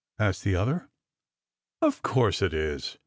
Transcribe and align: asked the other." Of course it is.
asked 0.17 0.43
the 0.43 0.55
other." 0.55 0.89
Of 1.83 2.01
course 2.01 2.41
it 2.41 2.55
is. 2.55 2.97